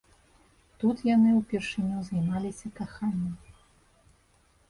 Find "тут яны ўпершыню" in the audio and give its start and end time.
0.83-1.99